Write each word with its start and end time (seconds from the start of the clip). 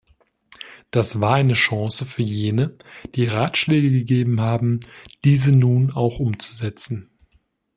Das 0.89 1.21
war 1.21 1.35
eine 1.35 1.53
Chance 1.53 2.07
für 2.07 2.23
jene, 2.23 2.75
die 3.13 3.25
Ratschläge 3.27 3.91
gegeben 3.91 4.41
haben, 4.41 4.79
diese 5.23 5.51
nun 5.51 5.91
auch 5.91 6.17
umzusetzen. 6.17 7.11